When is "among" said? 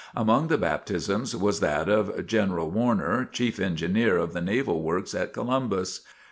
0.15-0.47